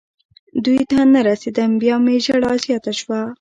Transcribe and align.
دوی 0.65 0.81
ته 0.91 0.99
نه 1.13 1.19
رسېدم. 1.29 1.71
بیا 1.81 1.95
مې 2.03 2.15
ژړا 2.25 2.53
زیاته 2.63 2.91
شوه. 2.99 3.19